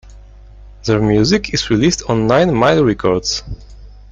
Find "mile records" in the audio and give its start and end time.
2.55-3.43